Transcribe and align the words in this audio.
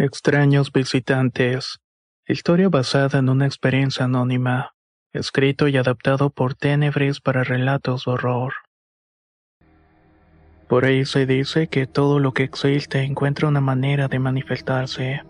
Extraños 0.00 0.70
visitantes. 0.70 1.80
Historia 2.24 2.68
basada 2.68 3.18
en 3.18 3.28
una 3.28 3.46
experiencia 3.46 4.04
anónima. 4.04 4.70
Escrito 5.12 5.66
y 5.66 5.76
adaptado 5.76 6.30
por 6.30 6.54
Tenebris 6.54 7.20
para 7.20 7.42
relatos 7.42 8.04
de 8.04 8.12
horror. 8.12 8.52
Por 10.68 10.84
ahí 10.84 11.04
se 11.04 11.26
dice 11.26 11.66
que 11.66 11.88
todo 11.88 12.20
lo 12.20 12.32
que 12.32 12.44
existe 12.44 13.02
encuentra 13.02 13.48
una 13.48 13.60
manera 13.60 14.06
de 14.06 14.20
manifestarse. 14.20 15.24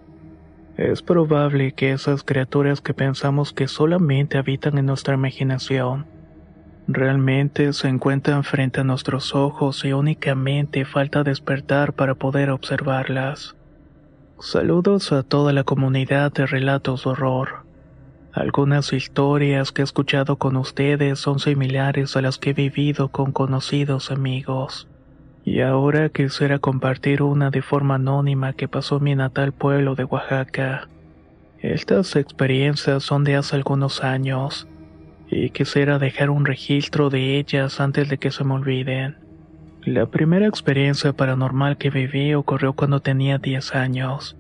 Es 0.77 1.01
probable 1.01 1.73
que 1.73 1.93
esas 1.93 2.23
criaturas 2.23 2.83
que 2.83 2.93
pensamos 2.93 3.55
que 3.55 3.69
solamente 3.69 4.37
habitan 4.37 4.77
en 4.77 4.85
nuestra 4.85 5.15
imaginación, 5.15 6.05
realmente 6.87 7.73
se 7.73 7.89
encuentran 7.89 8.45
frente 8.45 8.83
a 8.83 8.85
nuestros 8.85 9.35
ojos 9.35 9.83
y 9.87 9.95
únicamente 9.95 10.85
falta 10.85 11.25
despertar 11.25 11.95
para 11.95 12.17
poder 12.17 12.51
observarlas. 12.51 13.55
Saludos 14.41 15.11
a 15.11 15.25
toda 15.25 15.53
la 15.53 15.65
comunidad 15.65 16.33
de 16.33 16.47
relatos 16.47 17.03
de 17.03 17.11
horror. 17.11 17.65
Algunas 18.33 18.93
historias 18.93 19.73
que 19.73 19.83
he 19.83 19.85
escuchado 19.85 20.37
con 20.37 20.57
ustedes 20.57 21.19
son 21.19 21.41
similares 21.41 22.17
a 22.17 22.23
las 22.23 22.39
que 22.39 22.51
he 22.51 22.53
vivido 22.53 23.09
con 23.09 23.33
conocidos 23.33 24.13
amigos. 24.13 24.87
Y 25.45 25.61
ahora 25.63 26.09
quisiera 26.11 26.61
compartir 26.61 27.21
una 27.23 27.51
de 27.51 27.63
forma 27.63 27.97
anónima 27.97 28.53
que 28.53 28.69
pasó 28.69 28.99
en 28.99 29.05
mi 29.05 29.15
natal 29.17 29.53
pueblo 29.53 29.97
de 29.97 30.05
Oaxaca. 30.05 30.89
Estas 31.59 32.15
experiencias 32.15 33.03
son 33.03 33.25
de 33.25 33.35
hace 33.35 33.57
algunos 33.57 34.05
años, 34.05 34.69
y 35.29 35.51
quisiera 35.51 35.99
dejar 35.99 36.31
un 36.31 36.47
registro 36.47 37.11
de 37.11 37.39
ellas 37.39 37.81
antes 37.81 38.09
de 38.09 38.19
que 38.19 38.31
se 38.31 38.45
me 38.45 38.55
olviden. 38.55 39.28
La 39.91 40.05
primera 40.05 40.47
experiencia 40.47 41.15
paranormal 41.15 41.79
que 41.79 41.89
viví 41.89 42.35
ocurrió 42.35 42.75
cuando 42.75 43.01
tenía 43.01 43.39
10 43.39 43.75
años. 43.75 44.37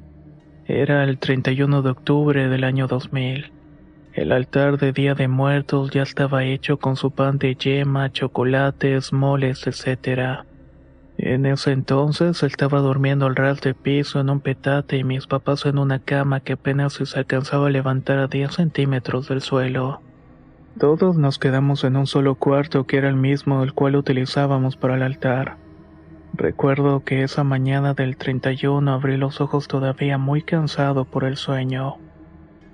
Era 0.66 1.04
el 1.04 1.16
31 1.16 1.80
de 1.80 1.88
octubre 1.88 2.48
del 2.50 2.64
año 2.64 2.86
2000. 2.86 3.50
El 4.12 4.32
altar 4.32 4.76
de 4.76 4.92
Día 4.92 5.14
de 5.14 5.26
Muertos 5.26 5.90
ya 5.90 6.02
estaba 6.02 6.44
hecho 6.44 6.76
con 6.76 6.96
su 6.96 7.12
pan 7.12 7.38
de 7.38 7.54
yema, 7.54 8.12
chocolates, 8.12 9.14
moles, 9.14 9.66
etc. 9.66 10.40
En 11.16 11.46
ese 11.46 11.72
entonces 11.72 12.42
estaba 12.42 12.80
durmiendo 12.80 13.24
al 13.24 13.34
ras 13.34 13.62
de 13.62 13.72
piso 13.72 14.20
en 14.20 14.28
un 14.28 14.40
petate 14.40 14.98
y 14.98 15.04
mis 15.04 15.26
papás 15.26 15.64
en 15.64 15.78
una 15.78 15.98
cama 15.98 16.40
que 16.40 16.52
apenas 16.52 16.92
se 16.92 17.18
alcanzaba 17.18 17.68
a 17.68 17.70
levantar 17.70 18.18
a 18.18 18.26
10 18.26 18.52
centímetros 18.52 19.28
del 19.28 19.40
suelo. 19.40 20.02
Todos 20.78 21.16
nos 21.16 21.40
quedamos 21.40 21.82
en 21.82 21.96
un 21.96 22.06
solo 22.06 22.36
cuarto 22.36 22.84
que 22.84 22.98
era 22.98 23.08
el 23.08 23.16
mismo 23.16 23.64
el 23.64 23.72
cual 23.72 23.96
utilizábamos 23.96 24.76
para 24.76 24.94
el 24.94 25.02
altar. 25.02 25.56
Recuerdo 26.34 27.00
que 27.00 27.24
esa 27.24 27.42
mañana 27.42 27.94
del 27.94 28.16
31 28.16 28.92
abrí 28.92 29.16
los 29.16 29.40
ojos 29.40 29.66
todavía 29.66 30.18
muy 30.18 30.42
cansado 30.42 31.04
por 31.04 31.24
el 31.24 31.36
sueño. 31.36 31.96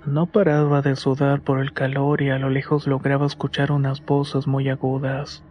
No 0.04 0.26
paraba 0.26 0.82
de 0.82 0.96
sudar 0.96 1.40
por 1.40 1.60
el 1.60 1.72
calor 1.72 2.20
y 2.20 2.28
a 2.28 2.38
lo 2.38 2.50
lejos 2.50 2.86
lograba 2.86 3.24
escuchar 3.24 3.72
unas 3.72 4.04
voces 4.04 4.46
muy 4.46 4.68
agudas. 4.68 5.42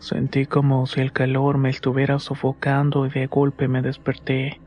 Sentí 0.00 0.44
como 0.44 0.86
si 0.86 1.00
el 1.00 1.12
calor 1.12 1.56
me 1.56 1.70
estuviera 1.70 2.18
sofocando 2.18 3.06
y 3.06 3.10
de 3.10 3.28
golpe 3.28 3.68
me 3.68 3.80
desperté. 3.80 4.60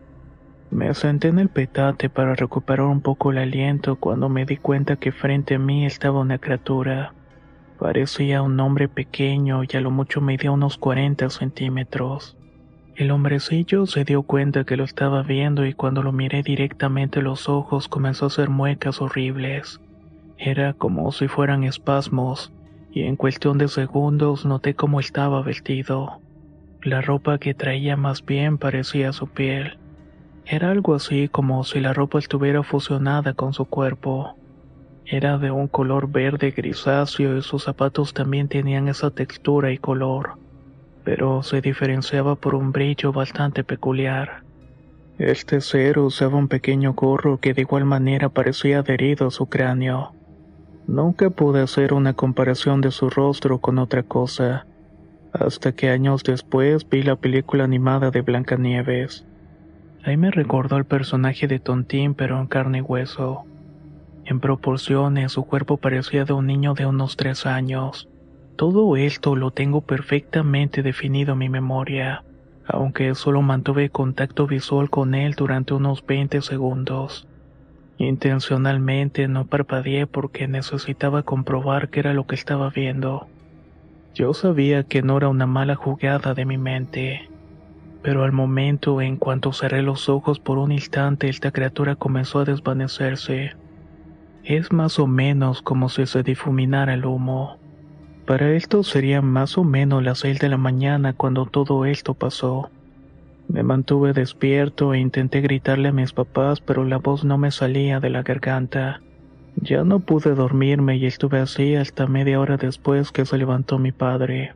Me 0.71 0.93
senté 0.93 1.29
en 1.29 1.39
el 1.39 1.49
petate 1.49 2.09
para 2.09 2.35
recuperar 2.35 2.85
un 2.85 3.01
poco 3.01 3.31
el 3.31 3.39
aliento 3.39 3.95
cuando 3.95 4.29
me 4.29 4.45
di 4.45 4.57
cuenta 4.57 4.97
que 4.97 5.11
frente 5.11 5.55
a 5.55 5.59
mí 5.59 5.85
estaba 5.85 6.19
una 6.19 6.37
criatura. 6.37 7.13
Parecía 7.79 8.43
un 8.43 8.59
hombre 8.59 8.87
pequeño 8.87 9.63
y 9.63 9.75
a 9.75 9.81
lo 9.81 9.89
mucho 9.89 10.21
medía 10.21 10.51
unos 10.51 10.77
40 10.77 11.29
centímetros. 11.31 12.37
El 12.95 13.09
hombrecillo 13.09 13.87
se 13.87 14.03
dio 14.03 14.21
cuenta 14.23 14.63
que 14.63 14.77
lo 14.77 14.83
estaba 14.83 15.23
viendo 15.23 15.65
y 15.65 15.73
cuando 15.73 16.03
lo 16.03 16.11
miré 16.11 16.43
directamente 16.43 17.19
a 17.19 17.23
los 17.23 17.49
ojos 17.49 17.87
comenzó 17.87 18.25
a 18.25 18.27
hacer 18.27 18.49
muecas 18.49 19.01
horribles. 19.01 19.79
Era 20.37 20.73
como 20.73 21.11
si 21.11 21.27
fueran 21.27 21.63
espasmos, 21.63 22.53
y 22.91 23.03
en 23.03 23.15
cuestión 23.15 23.57
de 23.57 23.69
segundos 23.69 24.45
noté 24.45 24.75
cómo 24.75 24.99
estaba 24.99 25.41
vestido. 25.41 26.21
La 26.83 27.01
ropa 27.01 27.39
que 27.39 27.53
traía 27.53 27.97
más 27.97 28.23
bien 28.23 28.57
parecía 28.57 29.13
su 29.13 29.27
piel. 29.27 29.79
Era 30.49 30.71
algo 30.71 30.95
así 30.95 31.27
como 31.29 31.63
si 31.63 31.79
la 31.79 31.93
ropa 31.93 32.19
estuviera 32.19 32.63
fusionada 32.63 33.33
con 33.33 33.53
su 33.53 33.65
cuerpo. 33.65 34.35
Era 35.05 35.37
de 35.37 35.51
un 35.51 35.67
color 35.67 36.11
verde 36.11 36.51
grisáceo 36.51 37.37
y 37.37 37.41
sus 37.41 37.63
zapatos 37.63 38.13
también 38.13 38.47
tenían 38.47 38.87
esa 38.87 39.11
textura 39.11 39.71
y 39.71 39.77
color 39.77 40.39
pero 41.09 41.41
se 41.41 41.59
diferenciaba 41.59 42.35
por 42.35 42.53
un 42.53 42.71
brillo 42.71 43.11
bastante 43.11 43.63
peculiar. 43.63 44.43
Este 45.17 45.59
ser 45.59 45.97
usaba 45.97 46.37
un 46.37 46.47
pequeño 46.47 46.93
gorro 46.93 47.39
que 47.39 47.55
de 47.55 47.61
igual 47.61 47.83
manera 47.85 48.29
parecía 48.29 48.79
adherido 48.79 49.25
a 49.27 49.31
su 49.31 49.47
cráneo. 49.47 50.13
Nunca 50.87 51.31
pude 51.31 51.61
hacer 51.61 51.93
una 51.93 52.13
comparación 52.13 52.81
de 52.81 52.91
su 52.91 53.09
rostro 53.09 53.59
con 53.59 53.79
otra 53.79 54.03
cosa, 54.03 54.67
hasta 55.33 55.71
que 55.71 55.89
años 55.89 56.23
después 56.23 56.87
vi 56.87 57.01
la 57.01 57.15
película 57.15 57.63
animada 57.63 58.11
de 58.11 58.21
Blancanieves. 58.21 59.25
Ahí 60.09 60.17
me 60.17 60.31
recordó 60.31 60.75
al 60.75 60.85
personaje 60.85 61.45
de 61.45 61.59
Tontín 61.59 62.15
pero 62.15 62.39
en 62.39 62.47
carne 62.47 62.79
y 62.79 62.81
hueso. 62.81 63.45
En 64.25 64.39
proporciones 64.39 65.33
su 65.33 65.45
cuerpo 65.45 65.77
parecía 65.77 66.25
de 66.25 66.33
un 66.33 66.47
niño 66.47 66.73
de 66.73 66.87
unos 66.87 67.15
tres 67.15 67.45
años. 67.45 68.09
Todo 68.55 68.97
esto 68.97 69.35
lo 69.35 69.51
tengo 69.51 69.81
perfectamente 69.81 70.81
definido 70.81 71.33
en 71.33 71.37
mi 71.37 71.49
memoria, 71.49 72.23
aunque 72.65 73.13
solo 73.13 73.43
mantuve 73.43 73.91
contacto 73.91 74.47
visual 74.47 74.89
con 74.89 75.13
él 75.13 75.35
durante 75.35 75.75
unos 75.75 76.03
20 76.03 76.41
segundos. 76.41 77.27
Intencionalmente 77.99 79.27
no 79.27 79.45
parpadeé 79.45 80.07
porque 80.07 80.47
necesitaba 80.47 81.21
comprobar 81.21 81.89
qué 81.89 81.99
era 81.99 82.15
lo 82.15 82.25
que 82.25 82.33
estaba 82.33 82.71
viendo. 82.71 83.27
Yo 84.15 84.33
sabía 84.33 84.81
que 84.85 85.03
no 85.03 85.17
era 85.17 85.29
una 85.29 85.45
mala 85.45 85.75
jugada 85.75 86.33
de 86.33 86.45
mi 86.45 86.57
mente, 86.57 87.28
pero 88.01 88.23
al 88.23 88.31
momento 88.31 89.01
en 89.01 89.17
cuanto 89.17 89.51
cerré 89.51 89.81
los 89.81 90.09
ojos 90.09 90.39
por 90.39 90.57
un 90.57 90.71
instante 90.71 91.29
esta 91.29 91.51
criatura 91.51 91.95
comenzó 91.95 92.39
a 92.39 92.45
desvanecerse. 92.45 93.55
Es 94.43 94.71
más 94.71 94.99
o 94.99 95.07
menos 95.07 95.61
como 95.61 95.89
si 95.89 96.05
se 96.05 96.23
difuminara 96.23 96.93
el 96.93 97.05
humo. 97.05 97.57
Para 98.25 98.51
esto 98.51 98.83
sería 98.83 99.21
más 99.21 99.57
o 99.57 99.63
menos 99.63 100.03
las 100.03 100.19
seis 100.19 100.39
de 100.39 100.49
la 100.49 100.57
mañana 100.57 101.13
cuando 101.13 101.45
todo 101.45 101.85
esto 101.85 102.13
pasó. 102.13 102.69
Me 103.47 103.63
mantuve 103.63 104.13
despierto 104.13 104.93
e 104.93 104.99
intenté 104.99 105.41
gritarle 105.41 105.89
a 105.89 105.91
mis 105.91 106.13
papás, 106.13 106.61
pero 106.61 106.85
la 106.85 106.97
voz 106.97 107.25
no 107.25 107.37
me 107.39 107.49
salía 107.49 107.99
de 107.99 108.11
la 108.11 108.21
garganta. 108.21 109.01
Ya 109.55 109.83
no 109.83 109.99
pude 109.99 110.35
dormirme 110.35 110.97
y 110.97 111.07
estuve 111.07 111.39
así 111.39 111.75
hasta 111.75 112.05
media 112.05 112.39
hora 112.39 112.57
después 112.57 113.11
que 113.11 113.25
se 113.25 113.37
levantó 113.37 113.79
mi 113.79 113.91
padre. 113.91 114.53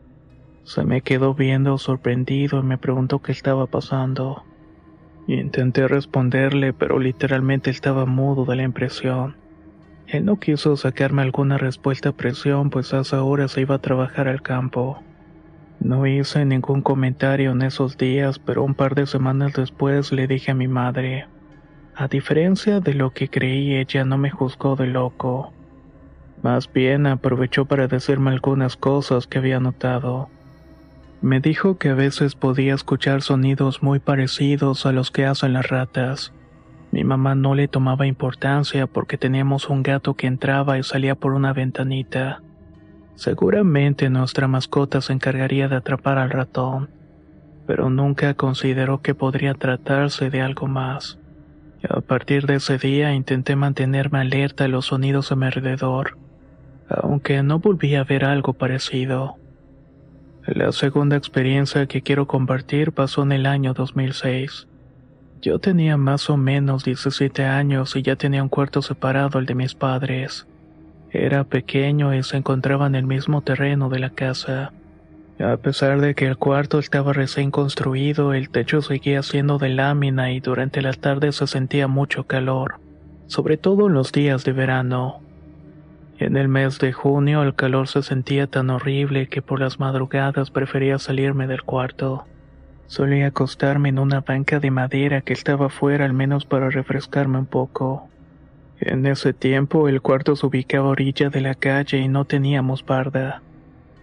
Se 0.63 0.85
me 0.85 1.01
quedó 1.01 1.33
viendo 1.33 1.77
sorprendido 1.77 2.59
y 2.59 2.63
me 2.63 2.77
preguntó 2.77 3.19
qué 3.19 3.31
estaba 3.31 3.67
pasando. 3.67 4.43
Intenté 5.27 5.87
responderle, 5.87 6.73
pero 6.73 6.99
literalmente 6.99 7.69
estaba 7.69 8.05
mudo 8.05 8.45
de 8.45 8.55
la 8.55 8.63
impresión. 8.63 9.35
Él 10.07 10.25
no 10.25 10.39
quiso 10.39 10.75
sacarme 10.75 11.21
alguna 11.21 11.57
respuesta 11.57 12.09
a 12.09 12.13
presión, 12.13 12.69
pues 12.69 12.93
a 12.93 13.01
esa 13.01 13.23
hora 13.23 13.47
se 13.47 13.61
iba 13.61 13.75
a 13.75 13.81
trabajar 13.81 14.27
al 14.27 14.41
campo. 14.41 15.01
No 15.79 16.07
hice 16.07 16.45
ningún 16.45 16.81
comentario 16.81 17.51
en 17.51 17.61
esos 17.61 17.97
días, 17.97 18.39
pero 18.39 18.63
un 18.63 18.73
par 18.73 18.95
de 18.95 19.05
semanas 19.05 19.53
después 19.53 20.11
le 20.11 20.27
dije 20.27 20.51
a 20.51 20.55
mi 20.55 20.67
madre. 20.67 21.27
A 21.95 22.07
diferencia 22.07 22.79
de 22.79 22.93
lo 22.93 23.11
que 23.11 23.29
creí, 23.29 23.75
ella 23.75 24.05
no 24.05 24.17
me 24.17 24.29
juzgó 24.29 24.75
de 24.75 24.87
loco. 24.87 25.53
Más 26.41 26.71
bien 26.71 27.05
aprovechó 27.05 27.65
para 27.65 27.87
decirme 27.87 28.31
algunas 28.31 28.77
cosas 28.77 29.27
que 29.27 29.37
había 29.37 29.59
notado. 29.59 30.29
Me 31.23 31.39
dijo 31.39 31.77
que 31.77 31.87
a 31.87 31.93
veces 31.93 32.35
podía 32.35 32.73
escuchar 32.73 33.21
sonidos 33.21 33.81
muy 33.81 33.99
parecidos 33.99 34.85
a 34.85 34.91
los 34.91 35.09
que 35.09 35.25
hacen 35.25 35.53
las 35.53 35.69
ratas. 35.69 36.33
Mi 36.91 37.05
mamá 37.05 37.33
no 37.33 37.55
le 37.55 37.69
tomaba 37.69 38.07
importancia 38.07 38.87
porque 38.87 39.17
teníamos 39.17 39.69
un 39.69 39.83
gato 39.83 40.15
que 40.15 40.27
entraba 40.27 40.77
y 40.77 40.83
salía 40.83 41.15
por 41.15 41.31
una 41.31 41.53
ventanita. 41.53 42.43
Seguramente 43.15 44.09
nuestra 44.09 44.49
mascota 44.49 44.99
se 44.99 45.13
encargaría 45.13 45.69
de 45.69 45.77
atrapar 45.77 46.17
al 46.17 46.29
ratón, 46.29 46.89
pero 47.65 47.89
nunca 47.89 48.33
consideró 48.33 49.01
que 49.01 49.15
podría 49.15 49.53
tratarse 49.53 50.29
de 50.29 50.41
algo 50.41 50.67
más. 50.67 51.19
A 51.89 52.01
partir 52.01 52.47
de 52.47 52.55
ese 52.55 52.77
día 52.77 53.13
intenté 53.13 53.55
mantenerme 53.55 54.19
alerta 54.19 54.65
a 54.65 54.67
los 54.67 54.87
sonidos 54.87 55.31
a 55.31 55.37
mi 55.37 55.45
alrededor, 55.45 56.17
aunque 56.89 57.41
no 57.43 57.59
volví 57.59 57.95
a 57.95 58.03
ver 58.03 58.25
algo 58.25 58.51
parecido. 58.51 59.37
La 60.45 60.73
segunda 60.73 61.15
experiencia 61.15 61.85
que 61.85 62.01
quiero 62.01 62.27
compartir 62.27 62.91
pasó 62.91 63.23
en 63.23 63.31
el 63.31 63.45
año 63.45 63.73
2006. 63.73 64.67
Yo 65.41 65.59
tenía 65.59 65.95
más 65.95 66.29
o 66.29 66.35
menos 66.35 66.83
17 66.83 67.45
años 67.45 67.95
y 67.95 68.01
ya 68.01 68.17
tenía 68.17 68.43
un 68.43 68.49
cuarto 68.49 68.81
separado 68.81 69.39
al 69.39 69.45
de 69.45 69.55
mis 69.55 69.73
padres. 69.73 70.45
Era 71.11 71.45
pequeño 71.45 72.13
y 72.13 72.23
se 72.23 72.35
encontraba 72.35 72.87
en 72.87 72.95
el 72.95 73.05
mismo 73.05 73.41
terreno 73.41 73.87
de 73.87 73.99
la 73.99 74.09
casa. 74.09 74.73
A 75.39 75.55
pesar 75.57 76.01
de 76.01 76.13
que 76.13 76.27
el 76.27 76.37
cuarto 76.37 76.77
estaba 76.77 77.13
recién 77.13 77.49
construido, 77.49 78.33
el 78.33 78.49
techo 78.49 78.81
seguía 78.81 79.23
siendo 79.23 79.57
de 79.57 79.69
lámina 79.69 80.33
y 80.33 80.41
durante 80.41 80.81
la 80.81 80.91
tarde 80.91 81.31
se 81.31 81.47
sentía 81.47 81.87
mucho 81.87 82.25
calor, 82.25 82.81
sobre 83.27 83.55
todo 83.55 83.87
en 83.87 83.93
los 83.93 84.11
días 84.11 84.43
de 84.43 84.51
verano. 84.51 85.21
En 86.23 86.37
el 86.37 86.47
mes 86.47 86.79
de 86.79 86.93
junio 86.93 87.43
el 87.43 87.53
calor 87.53 87.89
se 87.89 88.01
sentía 88.01 88.47
tan 88.47 88.69
horrible 88.69 89.27
que 89.27 89.41
por 89.41 89.59
las 89.59 89.81
madrugadas 89.81 90.51
prefería 90.51 90.97
salirme 90.97 91.47
del 91.47 91.63
cuarto. 91.63 92.23
Solía 92.87 93.27
acostarme 93.27 93.89
en 93.89 93.99
una 93.99 94.21
banca 94.21 94.61
de 94.61 94.71
madera 94.71 95.19
que 95.19 95.33
estaba 95.33 95.67
fuera 95.67 96.05
al 96.05 96.13
menos 96.13 96.45
para 96.45 96.69
refrescarme 96.69 97.39
un 97.39 97.45
poco. 97.45 98.07
En 98.79 99.05
ese 99.05 99.33
tiempo 99.33 99.89
el 99.89 100.01
cuarto 100.01 100.37
se 100.37 100.45
ubicaba 100.45 100.87
a 100.87 100.91
orilla 100.91 101.29
de 101.29 101.41
la 101.41 101.55
calle 101.55 101.97
y 101.97 102.07
no 102.07 102.23
teníamos 102.23 102.85
barda. 102.85 103.41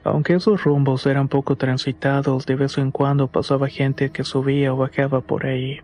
Aunque 0.05 0.35
esos 0.35 0.63
rumbos 0.63 1.07
eran 1.07 1.29
poco 1.29 1.57
transitados, 1.57 2.45
de 2.45 2.55
vez 2.55 2.77
en 2.77 2.91
cuando 2.91 3.29
pasaba 3.29 3.67
gente 3.69 4.11
que 4.11 4.25
subía 4.25 4.75
o 4.75 4.77
bajaba 4.77 5.23
por 5.23 5.47
ahí. 5.47 5.81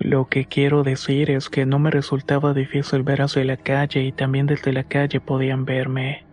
Lo 0.00 0.28
que 0.28 0.46
quiero 0.46 0.82
decir 0.82 1.30
es 1.30 1.50
que 1.50 1.66
no 1.66 1.78
me 1.78 1.90
resultaba 1.90 2.54
difícil 2.54 3.02
ver 3.02 3.20
hacia 3.20 3.44
la 3.44 3.58
calle 3.58 4.02
y 4.02 4.12
también 4.12 4.46
desde 4.46 4.72
la 4.72 4.84
calle 4.84 5.20
podían 5.20 5.66
verme. 5.66 6.24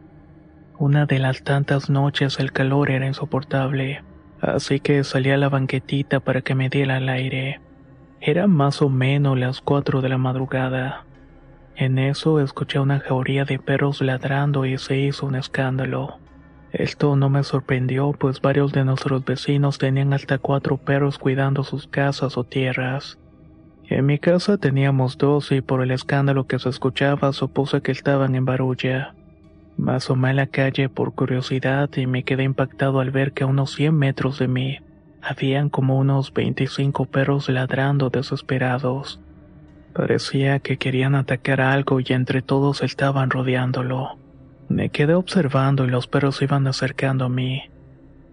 Una 0.79 1.05
de 1.05 1.19
las 1.19 1.43
tantas 1.43 1.89
noches 1.89 2.39
el 2.39 2.53
calor 2.53 2.89
era 2.89 3.07
insoportable, 3.07 4.05
así 4.39 4.79
que 4.79 5.03
salí 5.03 5.31
a 5.31 5.37
la 5.37 5.49
banquetita 5.49 6.21
para 6.21 6.41
que 6.41 6.55
me 6.55 6.69
diera 6.69 6.97
el 6.97 7.09
aire. 7.09 7.59
Eran 8.21 8.51
más 8.51 8.81
o 8.81 8.87
menos 8.87 9.37
las 9.37 9.59
cuatro 9.59 9.99
de 10.01 10.07
la 10.07 10.17
madrugada. 10.17 11.05
En 11.75 11.99
eso 11.99 12.39
escuché 12.39 12.79
una 12.79 13.01
jauría 13.01 13.43
de 13.43 13.59
perros 13.59 13.99
ladrando 13.99 14.65
y 14.65 14.77
se 14.77 14.97
hizo 14.97 15.25
un 15.25 15.35
escándalo. 15.35 16.21
Esto 16.71 17.17
no 17.17 17.29
me 17.29 17.43
sorprendió, 17.43 18.13
pues 18.13 18.39
varios 18.39 18.71
de 18.71 18.85
nuestros 18.85 19.25
vecinos 19.25 19.77
tenían 19.77 20.13
hasta 20.13 20.37
cuatro 20.37 20.77
perros 20.77 21.17
cuidando 21.17 21.65
sus 21.65 21.85
casas 21.85 22.37
o 22.37 22.45
tierras. 22.45 23.19
En 23.89 24.05
mi 24.05 24.19
casa 24.19 24.57
teníamos 24.57 25.17
dos 25.17 25.51
y 25.53 25.61
por 25.61 25.81
el 25.81 25.91
escándalo 25.91 26.45
que 26.45 26.59
se 26.59 26.67
escuchaba 26.67 27.31
supuse 27.31 27.81
que 27.81 27.93
estaban 27.93 28.35
en 28.35 28.43
Barulla. 28.43 29.15
Me 29.77 29.93
asomé 29.93 30.31
a 30.31 30.33
la 30.33 30.47
calle 30.47 30.89
por 30.89 31.13
curiosidad 31.13 31.89
y 31.95 32.05
me 32.05 32.23
quedé 32.23 32.43
impactado 32.43 32.99
al 32.99 33.11
ver 33.11 33.31
que 33.31 33.43
a 33.45 33.47
unos 33.47 33.73
100 33.75 33.95
metros 33.95 34.39
de 34.39 34.49
mí 34.49 34.79
habían 35.21 35.69
como 35.69 35.97
unos 35.97 36.33
25 36.33 37.05
perros 37.05 37.47
ladrando 37.47 38.09
desesperados. 38.09 39.21
Parecía 39.93 40.59
que 40.59 40.77
querían 40.77 41.15
atacar 41.15 41.61
algo 41.61 42.01
y 42.01 42.05
entre 42.09 42.41
todos 42.41 42.83
estaban 42.83 43.29
rodeándolo. 43.29 44.17
Me 44.67 44.89
quedé 44.89 45.13
observando 45.13 45.85
y 45.85 45.89
los 45.89 46.07
perros 46.07 46.41
iban 46.41 46.67
acercando 46.67 47.25
a 47.25 47.29
mí. 47.29 47.63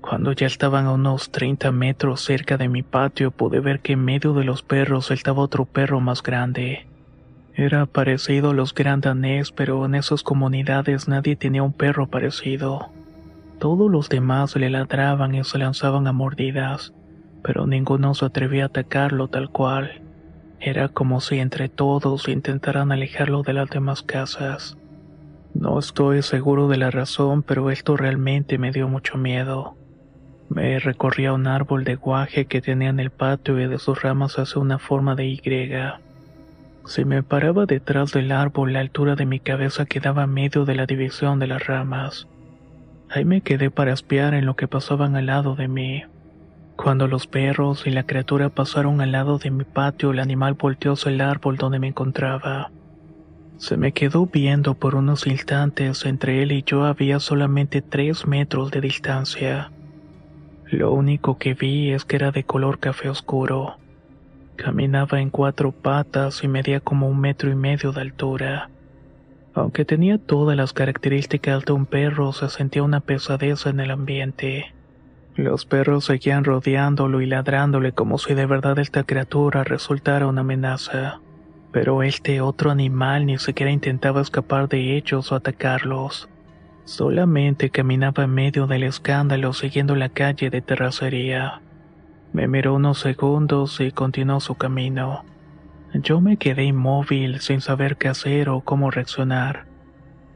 Cuando 0.07 0.33
ya 0.33 0.47
estaban 0.47 0.85
a 0.85 0.93
unos 0.93 1.31
30 1.31 1.73
metros 1.73 2.21
cerca 2.21 2.59
de 2.59 2.69
mi 2.69 2.83
patio 2.83 3.31
pude 3.31 3.61
ver 3.61 3.81
que 3.81 3.95
en 3.95 4.05
medio 4.05 4.35
de 4.35 4.45
los 4.45 4.63
perros 4.63 5.11
estaba 5.11 5.41
otro 5.41 5.65
perro 5.65 5.99
más 5.99 6.23
grande. 6.23 6.87
Era 7.55 7.87
parecido 7.87 8.51
a 8.51 8.55
los 8.55 8.75
grandanés, 8.75 9.51
pero 9.51 9.83
en 9.87 9.95
esas 9.95 10.23
comunidades 10.23 11.09
nadie 11.09 11.37
tenía 11.37 11.63
un 11.63 11.73
perro 11.73 12.07
parecido. 12.07 12.91
Todos 13.59 13.91
los 13.91 14.11
demás 14.11 14.55
le 14.57 14.69
ladraban 14.69 15.35
y 15.35 15.43
se 15.43 15.57
lanzaban 15.57 16.07
a 16.07 16.13
mordidas, 16.13 16.93
pero 17.43 17.67
ninguno 17.67 18.13
se 18.13 18.27
atrevía 18.27 18.65
a 18.65 18.67
atacarlo 18.67 19.29
tal 19.29 19.49
cual. 19.49 20.03
Era 20.61 20.91
como 20.91 21.23
si 21.23 21.39
entre 21.39 21.71
todos 21.71 22.29
intentaran 22.29 22.93
alejarlo 22.93 23.43
de 23.43 23.55
las 23.55 23.71
demás 23.71 24.03
casas. 24.03 24.77
No 25.55 25.79
estoy 25.79 26.21
seguro 26.21 26.69
de 26.69 26.77
la 26.77 26.91
razón, 26.91 27.43
pero 27.43 27.71
esto 27.71 27.97
realmente 27.97 28.59
me 28.59 28.71
dio 28.71 28.87
mucho 28.87 29.17
miedo. 29.17 29.79
Me 30.55 30.79
recorría 30.79 31.33
un 31.33 31.49
árbol 31.49 31.83
de 31.83 31.97
guaje 31.97 32.45
que 32.45 32.63
tenía 32.63 32.89
en 32.89 33.01
el 33.01 33.11
patio 33.11 33.59
y 33.59 33.67
de 33.67 33.81
sus 33.81 34.01
ramas 34.01 34.39
hace 34.39 34.61
una 34.61 34.79
forma 34.79 35.17
de 35.17 35.27
Y. 35.27 35.43
Si 36.87 37.05
me 37.05 37.25
paraba 37.25 37.67
detrás 37.67 38.13
del 38.13 38.31
árbol, 38.31 38.73
la 38.73 38.79
altura 38.79 39.17
de 39.17 39.27
mi 39.27 39.41
cabeza 39.41 39.85
quedaba 39.85 40.23
en 40.23 40.33
medio 40.33 40.65
de 40.65 40.77
la 40.77 40.87
división 40.87 41.41
de 41.41 41.49
las 41.49 41.67
ramas. 41.67 42.29
Ahí 43.11 43.25
me 43.25 43.41
quedé 43.41 43.73
para 43.73 43.93
espiar 43.93 44.33
en 44.33 44.47
lo 44.47 44.55
que 44.55 44.69
pasaban 44.69 45.17
al 45.17 45.27
lado 45.27 45.57
de 45.57 45.67
mí. 45.67 46.05
Cuando 46.77 47.09
los 47.09 47.27
perros 47.27 47.85
y 47.89 47.91
la 47.91 48.05
criatura 48.05 48.49
pasaron 48.49 49.01
al 49.01 49.11
lado 49.11 49.39
de 49.39 49.51
mi 49.51 49.65
patio, 49.65 50.13
el 50.13 50.21
animal 50.21 50.55
volteó 50.55 50.93
hacia 50.93 51.11
el 51.11 51.21
árbol 51.21 51.57
donde 51.57 51.81
me 51.81 51.89
encontraba. 51.89 52.71
Se 53.57 53.77
me 53.77 53.91
quedó 53.91 54.27
viendo 54.27 54.75
por 54.75 54.95
unos 54.95 55.27
instantes, 55.27 56.05
entre 56.07 56.45
él 56.45 56.53
y 56.53 56.63
yo 56.63 56.85
había 56.85 57.19
solamente 57.19 57.83
tres 57.83 58.29
metros 58.29 58.71
de 58.71 58.81
distancia. 58.81 59.73
Lo 60.71 60.93
único 60.93 61.39
que 61.39 61.55
vi 61.55 61.93
es 61.93 62.05
que 62.05 62.17
era 62.17 62.31
de 62.31 62.45
color 62.45 62.79
café 62.79 63.09
oscuro. 63.09 63.77
Caminaba 64.57 65.21
en 65.21 65.31
cuatro 65.31 65.73
patas 65.73 66.43
y 66.45 66.49
medía 66.49 66.81
como 66.81 67.09
un 67.09 67.21
metro 67.21 67.51
y 67.51 67.55
medio 67.55 67.93
de 67.93 68.01
altura. 68.01 68.71
Aunque 69.55 69.85
tenía 69.85 70.19
todas 70.19 70.57
las 70.57 70.73
características 70.73 71.65
de 71.65 71.73
un 71.73 71.87
perro, 71.87 72.33
se 72.33 72.49
sentía 72.49 72.83
una 72.83 73.01
pesadez 73.01 73.67
en 73.67 73.81
el 73.81 73.91
ambiente. 73.91 74.75
Los 75.37 75.67
perros 75.67 76.05
seguían 76.05 76.45
rodeándolo 76.45 77.21
y 77.21 77.27
ladrándole 77.27 77.93
como 77.93 78.19
si 78.19 78.35
de 78.35 78.47
verdad 78.47 78.79
esta 78.79 79.05
criatura 79.05 79.65
resultara 79.65 80.27
una 80.27 80.43
amenaza 80.43 81.21
pero 81.75 82.05
este 82.05 82.41
otro 82.41 82.71
animal 82.71 83.27
ni 83.27 83.37
siquiera 83.37 83.73
intentaba 83.73 84.21
escapar 84.21 84.69
de 84.69 84.97
ellos 84.97 85.33
o 85.33 85.35
atacarlos. 85.35 86.29
Solamente 86.85 87.71
caminaba 87.71 88.25
en 88.25 88.31
medio 88.31 88.67
del 88.67 88.83
escándalo 88.83 89.53
siguiendo 89.53 89.97
la 89.97 90.09
calle 90.09 90.51
de 90.51 90.61
terracería. 90.61 91.63
Me 92.33 92.49
miró 92.49 92.75
unos 92.75 92.99
segundos 92.99 93.81
y 93.81 93.91
continuó 93.91 94.41
su 94.41 94.55
camino. 94.55 95.25
Yo 95.95 96.21
me 96.21 96.37
quedé 96.37 96.65
inmóvil 96.65 97.41
sin 97.41 97.61
saber 97.61 97.97
qué 97.97 98.09
hacer 98.09 98.49
o 98.49 98.61
cómo 98.61 98.91
reaccionar. 98.91 99.67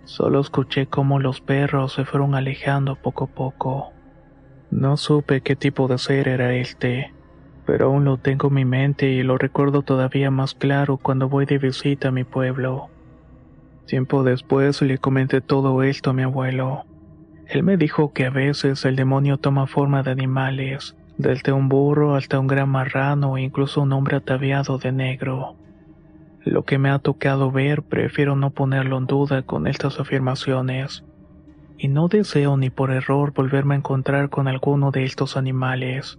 Solo 0.05 0.41
escuché 0.41 0.87
cómo 0.87 1.19
los 1.19 1.41
perros 1.41 1.93
se 1.93 2.05
fueron 2.05 2.35
alejando 2.35 2.97
poco 2.97 3.25
a 3.25 3.35
poco. 3.35 3.93
No 4.71 4.97
supe 4.97 5.41
qué 5.41 5.57
tipo 5.57 5.89
de 5.89 5.99
ser 5.99 6.29
era 6.29 6.55
este 6.55 7.13
pero 7.69 7.89
aún 7.89 8.07
lo 8.07 8.17
tengo 8.17 8.49
en 8.49 8.55
mi 8.55 8.65
mente 8.65 9.11
y 9.11 9.23
lo 9.23 9.37
recuerdo 9.37 9.83
todavía 9.83 10.31
más 10.31 10.55
claro 10.55 10.97
cuando 10.97 11.29
voy 11.29 11.45
de 11.45 11.59
visita 11.59 12.09
a 12.09 12.13
mi 12.13 12.25
pueblo. 12.25 12.89
Tiempo 13.89 14.23
después 14.23 14.83
le 14.83 14.99
comenté 14.99 15.41
todo 15.41 15.83
esto 15.83 16.11
a 16.11 16.13
mi 16.13 16.23
abuelo. 16.23 16.85
Él 17.47 17.63
me 17.63 17.79
dijo 17.79 18.13
que 18.13 18.27
a 18.27 18.31
veces 18.31 18.85
el 18.85 18.97
demonio 18.97 19.39
toma 19.39 19.67
forma 19.67 20.03
de 20.03 20.11
animales, 20.11 20.95
desde 21.17 21.53
un 21.53 21.71
burro 21.71 22.15
hasta 22.15 22.39
un 22.39 22.49
gran 22.49 22.69
marrano 22.69 23.39
e 23.39 23.41
incluso 23.41 23.81
un 23.81 23.95
hombre 23.95 24.19
ataviado 24.19 24.77
de 24.77 24.93
negro. 24.93 25.57
Lo 26.45 26.67
que 26.67 26.77
me 26.77 26.91
ha 26.91 26.99
tocado 26.99 27.51
ver 27.51 27.83
prefiero 27.83 28.37
no 28.37 28.51
ponerlo 28.51 28.99
en 28.99 29.07
duda 29.07 29.41
con 29.41 29.67
estas 29.67 29.99
afirmaciones, 29.99 31.03
y 31.79 31.89
no 31.89 32.09
deseo 32.09 32.59
ni 32.59 32.69
por 32.69 32.91
error 32.91 33.33
volverme 33.33 33.75
a 33.75 33.79
encontrar 33.79 34.29
con 34.29 34.49
alguno 34.49 34.91
de 34.91 35.05
estos 35.05 35.39
animales 35.39 36.19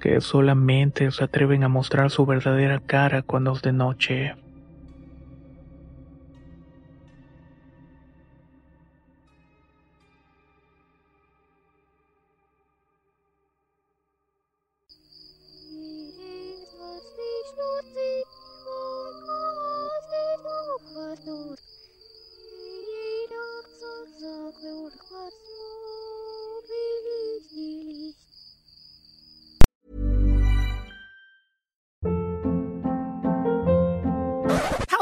que 0.00 0.22
solamente 0.22 1.10
se 1.10 1.24
atreven 1.24 1.64
a 1.64 1.68
mostrar 1.68 2.10
su 2.10 2.24
verdadera 2.24 2.80
cara 2.80 3.20
cuando 3.20 3.52
es 3.52 3.60
de 3.60 3.72
noche. 3.74 4.34